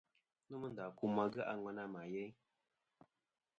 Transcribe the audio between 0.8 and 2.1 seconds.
kum age' a ŋwena mà